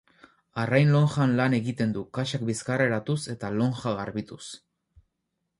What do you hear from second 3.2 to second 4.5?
eta lonja garbituz.